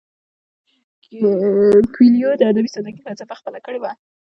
[1.93, 3.91] کویلیو د ادبي ساده ګۍ فلسفه خپله کړې ده.